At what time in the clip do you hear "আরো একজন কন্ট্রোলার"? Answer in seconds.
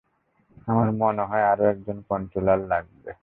1.51-2.59